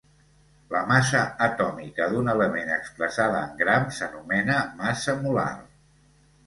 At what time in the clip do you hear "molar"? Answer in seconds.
5.25-5.51